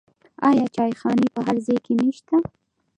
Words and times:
آیا 0.49 0.65
چایخانې 0.75 1.27
په 1.35 1.39
هر 1.47 1.55
ځای 1.65 1.79
کې 1.85 1.93
نشته؟ 2.01 2.35